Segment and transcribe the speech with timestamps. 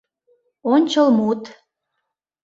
[0.73, 1.43] Ончылмут